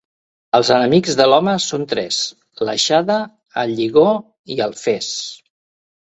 Els 0.59 0.69
enemics 0.75 1.17
de 1.17 1.25
l'home 1.31 1.51
són 1.65 1.83
tres: 1.91 2.17
l'aixada, 2.69 3.17
el 3.65 3.73
lligó 3.81 4.07
i 4.55 4.57
el 4.67 4.73
fes. 4.81 5.11